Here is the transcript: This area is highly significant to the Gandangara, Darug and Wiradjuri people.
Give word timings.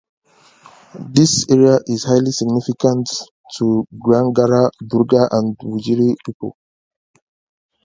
This 1.13 1.47
area 1.51 1.77
is 1.85 2.05
highly 2.05 2.31
significant 2.31 3.07
to 3.57 3.85
the 3.91 3.99
Gandangara, 4.03 4.71
Darug 4.89 5.27
and 5.31 5.55
Wiradjuri 5.59 6.15
people. 6.25 6.57